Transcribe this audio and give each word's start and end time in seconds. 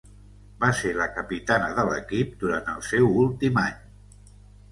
Va 0.61 0.69
ser 0.77 0.93
la 0.99 1.05
capitana 1.17 1.67
de 1.79 1.83
l'equip 1.89 2.33
durant 2.45 2.73
el 2.73 2.81
seu 2.87 3.07
últim 3.25 3.59
any. 3.67 3.77